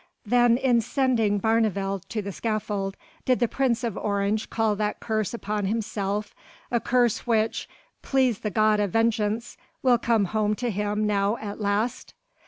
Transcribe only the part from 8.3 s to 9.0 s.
the God of